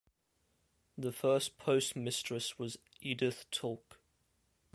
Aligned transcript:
The 0.97 1.11
first 1.11 1.59
postmistress 1.59 2.57
was 2.57 2.79
Edith 3.01 3.45
Tulk. 3.51 3.99